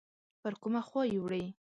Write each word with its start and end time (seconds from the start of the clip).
پر 0.41 0.53
کومه 0.61 0.81
خوا 0.87 1.01
یې 1.11 1.17
وړي؟ 1.21 1.43